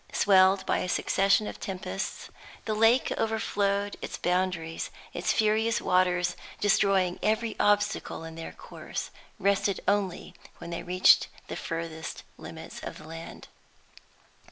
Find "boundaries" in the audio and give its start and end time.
4.17-4.89